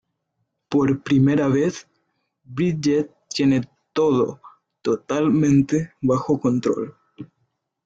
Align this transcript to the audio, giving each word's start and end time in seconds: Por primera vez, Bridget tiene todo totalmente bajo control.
Por 0.67 1.03
primera 1.03 1.47
vez, 1.47 1.87
Bridget 2.43 3.11
tiene 3.29 3.69
todo 3.93 4.41
totalmente 4.81 5.93
bajo 6.01 6.39
control. 6.41 6.97